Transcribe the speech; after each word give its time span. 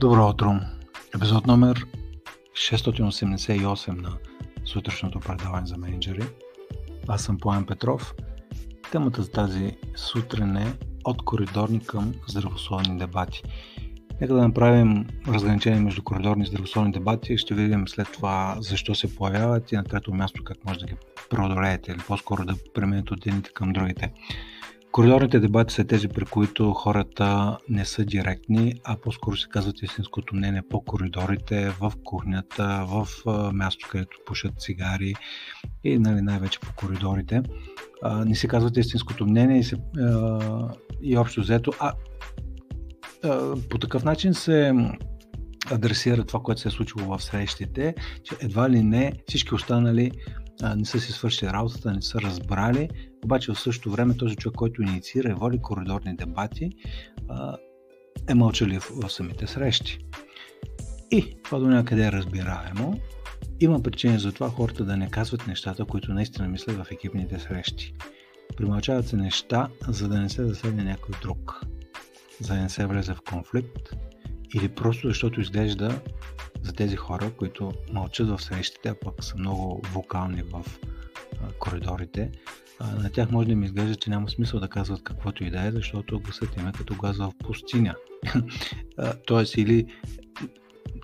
Добро 0.00 0.28
утро! 0.28 0.60
Епизод 1.14 1.46
номер 1.46 1.86
688 2.52 4.02
на 4.02 4.12
сутрешното 4.64 5.20
предаване 5.20 5.66
за 5.66 5.76
менеджери. 5.76 6.22
Аз 7.08 7.22
съм 7.22 7.38
План 7.38 7.66
Петров. 7.66 8.14
Темата 8.92 9.22
за 9.22 9.30
тази 9.30 9.76
сутрин 9.96 10.56
е 10.56 10.74
от 11.04 11.24
коридорни 11.24 11.80
към 11.80 12.14
здравословни 12.28 12.98
дебати. 12.98 13.42
Нека 14.20 14.34
да 14.34 14.42
направим 14.42 15.06
разграничение 15.28 15.80
между 15.80 16.02
коридорни 16.02 16.42
и 16.42 16.46
здравословни 16.46 16.92
дебати. 16.92 17.38
Ще 17.38 17.54
видим 17.54 17.88
след 17.88 18.12
това 18.12 18.56
защо 18.60 18.94
се 18.94 19.16
появяват 19.16 19.72
и 19.72 19.76
на 19.76 19.84
трето 19.84 20.14
място 20.14 20.44
как 20.44 20.64
може 20.64 20.78
да 20.78 20.86
ги 20.86 20.94
преодолеете 21.30 21.92
или 21.92 21.98
по-скоро 21.98 22.44
да 22.44 22.54
преминете 22.74 23.14
от 23.14 23.26
едните 23.26 23.50
към 23.54 23.72
другите. 23.72 24.12
Коридорните 24.92 25.40
дебати 25.40 25.74
са 25.74 25.84
тези, 25.84 26.08
при 26.08 26.24
които 26.24 26.72
хората 26.72 27.58
не 27.68 27.84
са 27.84 28.04
директни, 28.04 28.74
а 28.84 28.96
по-скоро 28.96 29.36
се 29.36 29.48
казват 29.48 29.82
истинското 29.82 30.36
мнение 30.36 30.62
по 30.70 30.84
коридорите, 30.84 31.70
в 31.80 31.92
кухнята, 32.04 32.86
в 32.88 33.08
място, 33.52 33.88
където 33.90 34.18
пушат 34.26 34.60
цигари 34.60 35.14
и 35.84 35.98
нали, 35.98 36.20
най-вече 36.20 36.60
по 36.60 36.72
коридорите. 36.76 37.42
А, 38.02 38.24
не 38.24 38.34
се 38.34 38.48
казват 38.48 38.76
истинското 38.76 39.26
мнение 39.26 39.58
и, 39.58 39.64
се, 39.64 39.76
а, 40.00 40.68
и 41.02 41.16
общо 41.16 41.40
взето. 41.40 41.72
А, 41.80 41.92
а, 43.24 43.54
по 43.70 43.78
такъв 43.78 44.04
начин 44.04 44.34
се 44.34 44.72
адресира 45.70 46.24
това, 46.24 46.40
което 46.40 46.60
се 46.60 46.68
е 46.68 46.70
случило 46.70 47.18
в 47.18 47.22
срещите, 47.22 47.94
че 48.24 48.34
едва 48.40 48.70
ли 48.70 48.82
не 48.82 49.12
всички 49.26 49.54
останали 49.54 50.10
не 50.76 50.84
са 50.84 51.00
си 51.00 51.12
свършили 51.12 51.50
работата, 51.50 51.92
не 51.92 52.02
са 52.02 52.20
разбрали, 52.20 52.88
обаче 53.24 53.52
в 53.52 53.60
същото 53.60 53.90
време 53.90 54.16
този 54.16 54.36
човек, 54.36 54.56
който 54.56 54.82
инициира 54.82 55.30
и 55.30 55.34
води 55.34 55.58
коридорни 55.58 56.16
дебати, 56.16 56.70
е 58.28 58.34
мълчалив 58.34 58.90
в 58.94 59.10
самите 59.10 59.46
срещи. 59.46 59.98
И 61.10 61.36
това 61.44 61.58
до 61.58 61.66
някъде 61.66 62.06
е 62.06 62.12
разбираемо. 62.12 63.00
Има 63.60 63.82
причини 63.82 64.18
за 64.18 64.32
това 64.32 64.48
хората 64.48 64.84
да 64.84 64.96
не 64.96 65.10
казват 65.10 65.46
нещата, 65.46 65.84
които 65.84 66.12
наистина 66.12 66.48
мислят 66.48 66.76
в 66.76 66.90
екипните 66.90 67.38
срещи. 67.38 67.94
Примълчават 68.56 69.08
се 69.08 69.16
неща, 69.16 69.68
за 69.88 70.08
да 70.08 70.20
не 70.20 70.28
се 70.28 70.46
засегне 70.46 70.84
някой 70.84 71.14
друг, 71.22 71.60
за 72.40 72.54
да 72.54 72.60
не 72.60 72.68
се 72.68 72.86
влезе 72.86 73.14
в 73.14 73.20
конфликт 73.30 73.90
или 74.54 74.68
просто 74.68 75.08
защото 75.08 75.40
изглежда 75.40 76.00
за 76.62 76.72
тези 76.72 76.96
хора, 76.96 77.30
които 77.36 77.72
мълчат 77.92 78.28
в 78.28 78.42
срещите, 78.42 78.88
а 78.88 78.94
пък 78.94 79.24
са 79.24 79.36
много 79.36 79.82
вокални 79.92 80.42
в 80.42 80.64
коридорите, 81.58 82.30
на 82.80 83.10
тях 83.12 83.30
може 83.30 83.48
да 83.48 83.56
ми 83.56 83.66
изглежда, 83.66 83.96
че 83.96 84.10
няма 84.10 84.30
смисъл 84.30 84.60
да 84.60 84.68
казват 84.68 85.02
каквото 85.02 85.44
и 85.44 85.50
да 85.50 85.66
е, 85.66 85.70
защото 85.70 86.20
гласът 86.20 86.56
им 86.56 86.68
е 86.68 86.72
като 86.72 86.94
газ 86.94 87.18
в 87.18 87.32
пустиня. 87.44 87.94
Тоест 89.26 89.56
или 89.56 89.86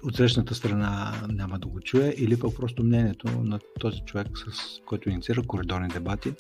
от 0.03 0.17
срещната 0.17 0.55
страна 0.55 1.13
няма 1.29 1.59
да 1.59 1.67
го 1.67 1.81
чуе, 1.81 2.15
или 2.17 2.39
пък 2.39 2.57
просто 2.57 2.85
мнението 2.85 3.29
на 3.29 3.59
този 3.81 4.01
човек, 4.01 4.29
с 4.39 4.81
който 4.87 5.11
инициира 5.11 5.43
коридорни 5.43 5.89
дебати, 5.89 6.33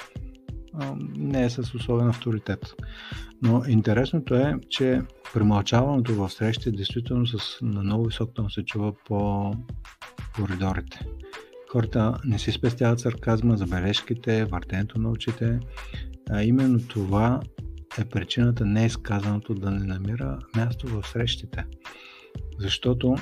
не 1.16 1.44
е 1.44 1.50
с 1.50 1.74
особен 1.74 2.08
авторитет. 2.08 2.74
Но 3.42 3.62
интересното 3.68 4.34
е, 4.34 4.54
че 4.70 5.02
премълчаването 5.34 6.14
в 6.14 6.30
срещи 6.30 6.72
действително 6.72 7.26
с, 7.26 7.58
на 7.62 7.82
много 7.82 8.04
висок 8.06 8.34
тон 8.34 8.50
се 8.50 8.64
чува 8.64 8.92
по 9.04 9.50
коридорите. 10.34 11.06
Хората 11.72 12.18
не 12.24 12.38
си 12.38 12.52
спестяват 12.52 13.00
сарказма, 13.00 13.56
забележките, 13.56 14.44
въртенето 14.44 14.98
на 14.98 15.10
очите. 15.10 15.60
А 16.30 16.42
именно 16.42 16.78
това 16.88 17.40
е 17.98 18.04
причината 18.04 18.66
неизказаното 18.66 19.54
да 19.54 19.70
не 19.70 19.86
намира 19.86 20.38
място 20.56 20.86
в 20.86 21.08
срещите. 21.08 21.64
Защото 22.58 23.16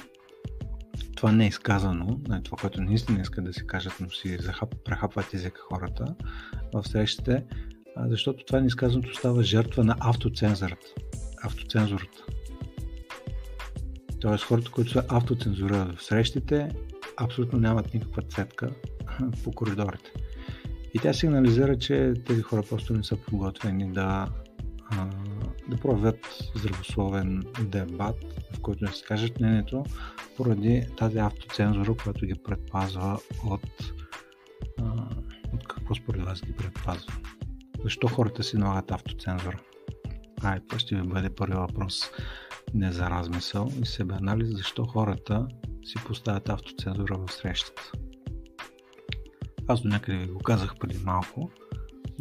това 1.22 1.32
не 1.32 1.44
е 1.44 1.48
изказано, 1.48 2.20
това, 2.44 2.56
което 2.60 2.80
наистина 2.80 3.20
искат 3.20 3.44
да 3.44 3.52
си 3.52 3.66
кажат, 3.66 3.92
но 4.00 4.10
си 4.10 4.38
прехапват 4.84 5.34
езика 5.34 5.60
хората 5.60 6.14
в 6.74 6.88
срещите, 6.88 7.44
защото 7.96 8.44
това 8.44 8.60
неизказаното 8.60 9.14
става 9.14 9.42
жертва 9.42 9.84
на 9.84 9.96
автоцензурата. 10.00 10.86
автоцензурата. 11.42 12.24
Тоест 14.20 14.44
хората, 14.44 14.70
които 14.70 14.90
са 14.90 15.04
автоцензурират 15.08 15.98
в 15.98 16.04
срещите, 16.04 16.68
абсолютно 17.16 17.58
нямат 17.58 17.94
никаква 17.94 18.22
цетка 18.22 18.70
по 19.44 19.52
коридорите. 19.52 20.12
И 20.94 20.98
тя 20.98 21.12
сигнализира, 21.12 21.78
че 21.78 22.12
тези 22.26 22.42
хора 22.42 22.62
просто 22.68 22.94
не 22.94 23.04
са 23.04 23.16
подготвени 23.16 23.92
да, 23.92 24.28
да 25.72 25.80
проведат 25.80 26.38
здравословен 26.54 27.42
дебат, 27.60 28.16
в 28.54 28.60
който 28.60 28.84
да 28.84 28.92
си 28.92 29.04
кажат 29.04 29.40
мнението, 29.40 29.84
поради 30.36 30.86
тази 30.96 31.18
автоцензура, 31.18 31.94
която 32.02 32.26
ги 32.26 32.34
предпазва 32.34 33.18
от, 33.46 33.92
от 35.54 35.68
какво 35.68 35.94
според 35.94 36.24
вас 36.24 36.42
ги 36.42 36.52
предпазва. 36.52 37.12
Защо 37.82 38.08
хората 38.08 38.42
си 38.42 38.56
налагат 38.56 38.90
автоцензура? 38.90 39.60
Ай, 40.42 40.60
това 40.60 40.78
ще 40.78 40.96
ви 40.96 41.02
бъде 41.02 41.30
първи 41.30 41.54
въпрос. 41.54 42.10
Не 42.74 42.92
за 42.92 43.10
размисъл 43.10 43.68
и 43.82 43.86
себе 43.86 44.14
анализ, 44.14 44.48
защо 44.48 44.84
хората 44.84 45.48
си 45.84 45.94
поставят 46.06 46.48
автоцензура 46.48 47.18
в 47.18 47.32
срещата. 47.32 47.92
Аз 49.68 49.82
до 49.82 49.88
някъде 49.88 50.18
ви 50.18 50.26
го 50.26 50.38
казах 50.38 50.74
преди 50.80 50.98
малко. 51.04 51.50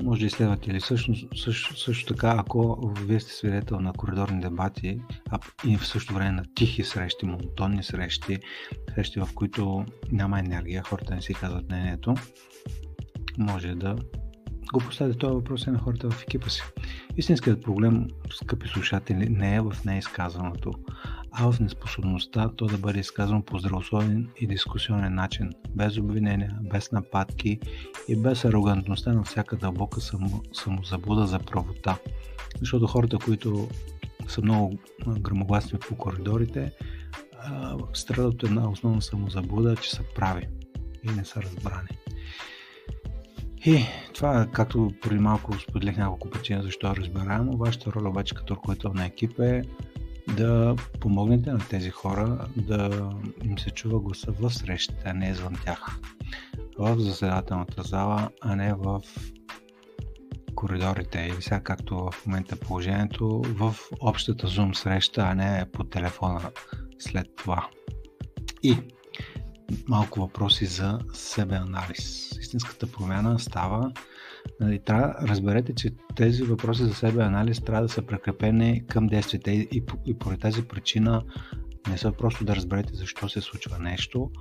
Може 0.04 0.20
да 0.20 0.26
изследвате 0.26 0.72
или 0.72 0.82
също, 0.82 1.14
също, 1.36 1.80
също 1.80 2.14
така, 2.14 2.36
ако 2.38 2.92
вие 3.06 3.20
сте 3.20 3.34
свидетел 3.34 3.80
на 3.80 3.94
коридорни 3.94 4.42
дебати 4.42 5.02
а 5.30 5.40
и 5.68 5.78
в 5.78 5.88
същото 5.88 6.14
време 6.14 6.32
на 6.32 6.44
тихи 6.56 6.84
срещи, 6.84 7.26
монотонни 7.26 7.84
срещи, 7.84 8.38
срещи 8.96 9.20
в 9.20 9.30
които 9.36 9.86
няма 10.12 10.40
енергия, 10.40 10.84
хората 10.84 11.16
не 11.16 11.22
си 11.22 11.34
казват 11.34 11.70
мнението, 11.70 12.16
може 13.38 13.76
да 13.76 13.96
го 14.74 14.80
поставите 14.80 15.18
този 15.18 15.34
въпрос 15.34 15.68
на 15.68 15.80
хората 15.80 16.10
в 16.10 16.24
екипа 16.24 16.50
си. 16.50 16.62
Истинският 17.18 17.64
проблем, 17.64 18.08
скъпи 18.32 18.68
слушатели, 18.68 19.30
не 19.30 19.56
е 19.56 19.62
в 19.62 19.76
неизказаното, 19.86 20.74
а 21.32 21.52
в 21.52 21.60
неспособността 21.60 22.50
то 22.56 22.66
да 22.66 22.78
бъде 22.78 23.00
изказано 23.00 23.42
по 23.42 23.60
здравословен 23.60 24.30
и 24.40 24.48
дискусионен 24.48 25.16
начин, 25.16 25.50
без 25.76 25.98
обвинения, 25.98 26.58
без 26.72 26.92
нападки 26.92 27.60
и 28.08 28.16
без 28.16 28.46
арогантността 28.46 29.14
на 29.14 29.24
всяка 29.24 29.56
дълбока 29.56 30.02
само, 30.02 30.44
самозабуда 30.54 31.28
за 31.28 31.40
правота. 31.40 31.98
Защото 32.60 32.88
хората, 32.88 33.18
които 33.18 33.68
са 34.28 34.42
много 34.42 34.78
грамогласни 35.20 35.80
по 35.80 35.96
коридорите, 35.96 36.72
страдат 37.94 38.44
една 38.44 38.70
основна 38.70 39.02
самозабуда, 39.02 39.76
че 39.76 39.92
са 39.92 40.04
прави 40.16 40.48
и 41.04 41.12
не 41.12 41.26
са 41.26 41.42
разбрани. 41.42 41.90
И 43.66 43.86
това, 44.14 44.48
както 44.54 44.92
преди 45.02 45.20
малко 45.20 45.60
споделих 45.60 45.98
няколко 45.98 46.30
причини 46.30 46.64
защо 46.64 46.96
разбираемо, 46.96 47.58
вашата 47.58 47.92
роля 47.92 48.10
обаче 48.10 48.36
като 48.36 48.56
ръководител 48.56 48.94
на 48.94 49.06
екип 49.06 49.40
е 49.40 49.62
да 50.28 50.76
помогнете 51.00 51.52
на 51.52 51.60
тези 51.70 51.90
хора 51.90 52.48
да 52.58 53.10
им 53.44 53.60
се 53.60 53.70
чува 53.70 54.00
гласа 54.00 54.32
в 54.32 54.54
срещите, 54.54 55.04
а 55.06 55.14
не 55.14 55.30
извън 55.30 55.56
тях. 55.66 56.00
В 56.80 57.00
заседателната 57.00 57.84
зала, 57.84 58.30
а 58.42 58.56
не 58.56 58.74
в 58.74 59.02
коридорите 60.56 61.20
или 61.20 61.42
сега 61.42 61.60
както 61.60 62.10
в 62.12 62.26
момента 62.26 62.56
положението 62.56 63.42
в 63.46 63.76
общата 64.00 64.48
Zoom 64.48 64.74
среща, 64.74 65.22
а 65.22 65.36
не 65.36 65.66
по 65.72 65.84
телефона 65.84 66.52
след 67.00 67.36
това. 67.36 67.68
И 68.64 68.78
малко 69.88 70.20
въпроси 70.20 70.66
за 70.66 71.00
себе 71.14 71.56
анализ. 71.56 72.32
Истинската 72.40 72.88
промяна 72.88 73.40
става 73.40 73.92
Нали, 74.60 74.80
трябва, 74.80 75.16
разберете, 75.28 75.76
че 75.76 75.90
тези 76.16 76.44
въпроси 76.44 76.84
за 76.84 76.94
себе 76.94 77.24
анализ 77.24 77.62
трябва 77.62 77.82
да 77.82 77.90
са 77.90 78.02
прекрепени 78.02 78.88
към 78.88 79.08
действията 79.08 79.52
и, 79.52 79.68
и, 79.72 79.84
и 80.06 80.14
поради 80.14 80.40
тази 80.40 80.68
причина 80.68 81.24
не 81.90 81.98
са 81.98 82.12
просто 82.12 82.46
да 82.46 82.56
разберете 82.56 82.96
защо 82.96 83.30
се 83.30 83.42
случва 83.42 83.80
нещо, 83.80 84.32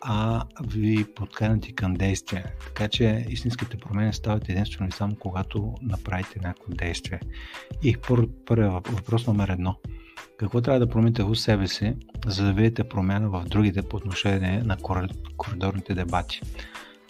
а 0.00 0.44
ви 0.66 1.06
подканати 1.14 1.74
към 1.74 1.94
действие. 1.94 2.44
Така 2.66 2.88
че 2.88 3.26
истинските 3.28 3.76
промени 3.76 4.12
стават 4.12 4.48
единствено 4.48 4.88
и 4.88 4.92
само 4.92 5.16
когато 5.16 5.74
направите 5.82 6.40
някакво 6.42 6.72
действие. 6.72 7.20
И 7.82 7.96
първият 8.46 8.88
въпрос 8.88 9.26
номер 9.26 9.48
едно. 9.48 9.76
Какво 10.38 10.60
трябва 10.60 10.80
да 10.80 10.88
промените 10.88 11.22
в 11.22 11.36
себе 11.36 11.68
си, 11.68 11.94
за 12.26 12.44
да 12.44 12.52
видите 12.52 12.84
промяна 12.84 13.30
в 13.30 13.44
другите 13.48 13.82
по 13.82 13.96
отношение 13.96 14.62
на 14.62 14.76
коридорните 15.36 15.94
дебати? 15.94 16.40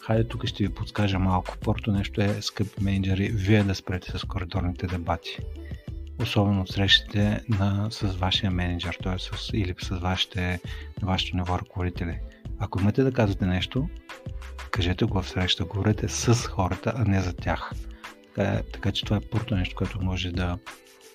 Хайде 0.02 0.28
тук 0.28 0.46
ще 0.46 0.64
ви 0.64 0.74
подскажа 0.74 1.18
малко. 1.18 1.56
Първото 1.64 1.92
нещо 1.92 2.20
е, 2.20 2.42
скъпи 2.42 2.84
менеджери, 2.84 3.30
вие 3.34 3.62
да 3.62 3.74
спрете 3.74 4.18
с 4.18 4.24
коридорните 4.24 4.86
дебати. 4.86 5.38
Особено 6.22 6.60
от 6.60 6.68
срещите 6.68 7.44
на, 7.48 7.88
с 7.90 8.06
вашия 8.06 8.50
менеджер, 8.50 8.98
т.е. 9.02 9.18
С, 9.18 9.50
или 9.52 9.74
с 9.80 9.88
вашите, 9.88 10.60
вашето 11.02 11.36
ниво 11.36 11.58
ръководители. 11.58 12.18
Ако 12.58 12.80
имате 12.80 13.02
да 13.02 13.12
казвате 13.12 13.46
нещо, 13.46 13.88
кажете 14.70 15.04
го 15.04 15.22
в 15.22 15.28
среща, 15.28 15.64
говорете 15.64 16.08
с 16.08 16.34
хората, 16.34 16.92
а 16.96 17.04
не 17.04 17.20
за 17.20 17.36
тях. 17.36 17.72
Така, 18.34 18.62
така 18.72 18.92
че 18.92 19.04
това 19.04 19.16
е 19.16 19.28
първото 19.30 19.56
нещо, 19.56 19.76
което 19.76 20.04
може 20.04 20.32
да 20.32 20.58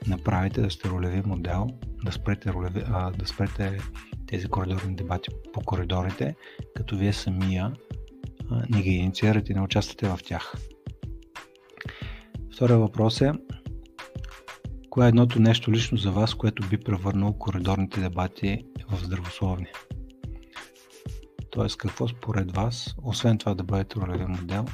направите 0.08 0.62
да 0.62 0.70
сте 0.70 0.90
ролеви 0.90 1.22
модел, 1.26 1.68
да 2.06 2.12
спрете, 2.12 2.54
ролеви, 2.54 2.84
а, 2.88 3.12
да 3.12 3.28
спрете 3.28 3.80
тези 4.28 4.48
коридорни 4.48 4.96
дебати 4.96 5.30
по 5.54 5.62
коридорите, 5.62 6.36
като 6.76 6.98
вие 6.98 7.14
самия 7.14 7.74
не 8.70 8.82
ги 8.82 8.90
инициирате 8.90 9.54
не 9.54 9.62
участвате 9.62 10.08
в 10.08 10.20
тях. 10.26 10.54
Втория 12.56 12.78
въпрос 12.78 13.22
е 13.22 13.32
кое 14.90 15.06
е 15.06 15.10
едното 15.10 15.42
нещо 15.42 15.72
лично 15.72 15.98
за 15.98 16.12
вас, 16.12 16.34
което 16.34 16.68
би 16.70 16.78
превърнало 16.78 17.34
коридорните 17.34 18.02
дебати 18.02 18.66
в 18.92 19.04
здравословни? 19.04 19.68
Тоест, 21.52 21.78
какво 21.78 22.08
според 22.08 22.56
вас, 22.56 22.96
освен 23.04 23.38
това 23.38 23.54
да 23.54 23.64
бъдете 23.64 23.96
ролеви 23.96 24.26
модел, 24.26 24.66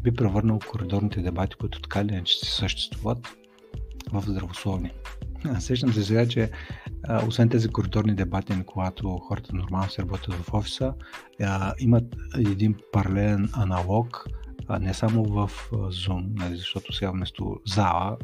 би 0.00 0.14
превърнал 0.14 0.58
коридорните 0.68 1.20
дебати, 1.20 1.56
които 1.56 1.80
така 1.80 2.00
или 2.00 2.12
иначе 2.12 2.38
си 2.38 2.50
съществуват, 2.50 3.18
в 4.12 4.22
здравословни. 4.26 4.90
Сещам 5.58 5.92
се 5.92 6.04
сега, 6.04 6.28
че 6.28 6.50
освен 7.26 7.48
тези 7.48 7.68
коридорни 7.68 8.14
дебати, 8.14 8.52
на 8.52 8.64
когато 8.64 9.08
хората 9.08 9.56
нормално 9.56 9.90
се 9.90 10.02
работят 10.02 10.34
в 10.34 10.54
офиса, 10.54 10.94
имат 11.78 12.04
един 12.36 12.76
паралелен 12.92 13.48
аналог, 13.52 14.26
не 14.80 14.94
само 14.94 15.24
в 15.24 15.50
Zoom, 15.72 16.24
нали, 16.34 16.56
защото 16.56 16.92
сега 16.92 17.10
вместо 17.10 17.60
зала, 17.66 18.16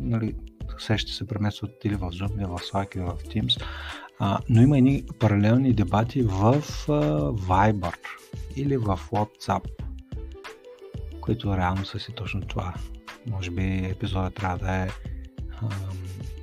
нали, 0.00 0.34
сеща 0.78 1.12
се 1.12 1.26
преместват 1.26 1.84
или 1.84 1.94
в 1.94 2.00
Zoom, 2.00 2.36
или 2.36 2.44
в 2.44 2.58
Slack, 2.58 2.96
или 2.96 3.04
в 3.04 3.14
Teams, 3.14 3.62
но 4.48 4.62
има 4.62 4.78
едни 4.78 5.04
паралелни 5.18 5.72
дебати 5.72 6.22
в 6.22 6.62
Viber 7.48 7.96
или 8.56 8.76
в 8.76 8.98
WhatsApp, 9.12 9.68
които 11.20 11.56
реално 11.56 11.84
са 11.84 11.98
си 11.98 12.12
точно 12.12 12.40
това. 12.40 12.74
Може 13.26 13.50
би 13.50 13.86
епизодът 13.90 14.34
трябва 14.34 14.58
да 14.58 14.74
е 14.74 14.88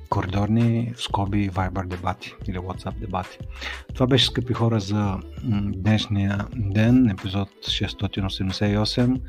коридорни 0.08 0.92
скоби 0.96 1.50
Viber 1.50 1.86
дебати 1.86 2.34
или 2.48 2.58
WhatsApp 2.58 2.98
дебати. 2.98 3.38
Това 3.94 4.06
беше, 4.06 4.26
скъпи 4.26 4.52
хора, 4.52 4.80
за 4.80 5.18
днешния 5.62 6.46
ден, 6.56 7.10
епизод 7.10 7.48
688. 7.62 9.20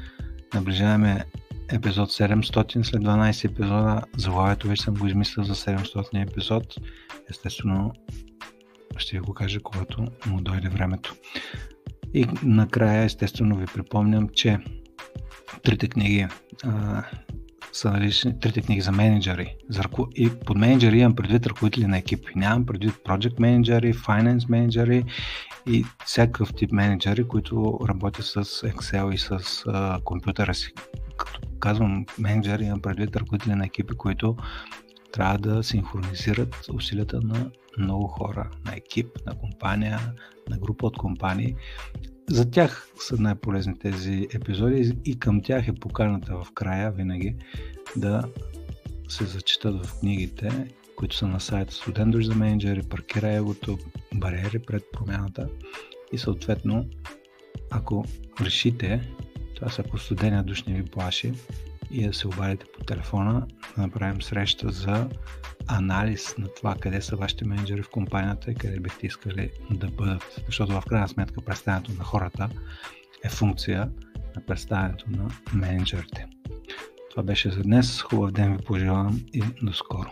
Наближаваме 0.53 1.25
епизод 1.69 2.09
700 2.09 2.83
след 2.83 3.01
12 3.01 3.45
епизода. 3.45 4.01
Заглавието 4.17 4.67
вече 4.67 4.83
съм 4.83 4.95
го 4.95 5.07
измислил 5.07 5.44
за 5.44 5.55
700 5.55 6.29
епизод. 6.29 6.75
Естествено, 7.29 7.94
ще 8.97 9.17
ви 9.17 9.19
го 9.19 9.33
кажа, 9.33 9.59
когато 9.59 10.07
му 10.27 10.41
дойде 10.41 10.69
времето. 10.69 11.15
И 12.13 12.27
накрая, 12.44 13.03
естествено, 13.03 13.55
ви 13.55 13.65
припомням, 13.65 14.29
че 14.29 14.59
трите 15.63 15.88
книги 15.88 16.27
са 17.73 17.91
налични, 17.91 18.39
трите 18.39 18.61
книги 18.61 18.81
за 18.81 18.91
менеджери. 18.91 19.55
За, 19.69 19.83
и 20.15 20.29
под 20.45 20.57
менеджери 20.57 20.99
имам 20.99 21.15
предвид 21.15 21.45
ръководители 21.45 21.87
на 21.87 21.97
екипи. 21.97 22.33
Нямам 22.35 22.65
предвид 22.65 22.93
project 22.93 23.39
менеджери, 23.39 23.93
finance 23.93 24.49
менеджери 24.49 25.03
и 25.67 25.85
всякакъв 26.05 26.53
тип 26.53 26.71
менеджери, 26.71 27.27
които 27.27 27.79
работят 27.89 28.25
с 28.25 28.43
Excel 28.43 29.13
и 29.13 29.17
с 29.17 29.63
а, 29.67 29.99
компютъра 30.03 30.53
си. 30.53 30.73
Като 31.17 31.39
казвам 31.59 32.05
менеджери, 32.19 32.63
имам 32.63 32.81
предвид 32.81 33.15
ръководители 33.15 33.55
на 33.55 33.65
екипи, 33.65 33.93
които 33.93 34.35
трябва 35.11 35.37
да 35.37 35.63
синхронизират 35.63 36.55
усилията 36.73 37.19
на 37.23 37.51
много 37.77 38.07
хора, 38.07 38.49
на 38.65 38.75
екип, 38.75 39.07
на 39.25 39.37
компания, 39.37 39.99
на 40.49 40.57
група 40.57 40.85
от 40.85 40.97
компании. 40.97 41.55
За 42.29 42.51
тях 42.51 42.87
са 43.07 43.15
най-полезни 43.19 43.79
тези 43.79 44.27
епизоди 44.33 44.97
и 45.05 45.19
към 45.19 45.41
тях 45.41 45.67
е 45.67 45.73
поканата 45.73 46.35
в 46.35 46.51
края 46.51 46.91
винаги 46.91 47.35
да 47.95 48.23
се 49.07 49.25
зачитат 49.25 49.85
в 49.85 49.99
книгите, 49.99 50.67
които 50.95 51.15
са 51.15 51.27
на 51.27 51.39
сайта 51.39 51.73
Студент 51.73 52.15
за 52.23 52.35
менеджери, 52.35 52.83
паркира 52.83 53.31
егото, 53.31 53.77
бариери 54.13 54.59
пред 54.59 54.83
промяната. 54.93 55.49
И 56.11 56.17
съответно, 56.17 56.85
ако 57.71 58.05
решите, 58.41 59.09
това 59.55 59.69
са 59.69 59.83
ако 59.85 59.97
студения 59.97 60.43
душ 60.43 60.63
не 60.63 60.73
ви 60.73 60.85
плаши, 60.85 61.33
и 61.93 62.07
да 62.07 62.13
се 62.13 62.27
обадите 62.27 62.65
по 62.77 62.83
телефона, 62.83 63.47
да 63.75 63.81
направим 63.81 64.21
среща 64.21 64.69
за 64.69 65.09
анализ 65.67 66.37
на 66.37 66.47
това 66.47 66.75
къде 66.79 67.01
са 67.01 67.15
вашите 67.15 67.45
менеджери 67.45 67.83
в 67.83 67.89
компанията 67.89 68.51
и 68.51 68.55
къде 68.55 68.79
бихте 68.79 69.05
искали 69.07 69.49
да 69.71 69.87
бъдат. 69.87 70.41
Защото 70.45 70.71
в 70.71 70.85
крайна 70.89 71.07
сметка 71.07 71.41
представянето 71.41 71.91
на 71.91 72.03
хората 72.03 72.49
е 73.23 73.29
функция 73.29 73.89
на 74.35 74.45
представянето 74.45 75.05
на 75.09 75.29
менеджерите. 75.53 76.27
Това 77.11 77.23
беше 77.23 77.51
за 77.51 77.61
днес. 77.61 78.01
Хубав 78.01 78.31
ден 78.31 78.57
ви 78.57 78.63
пожелавам 78.63 79.21
и 79.33 79.43
до 79.61 79.73
скоро. 79.73 80.09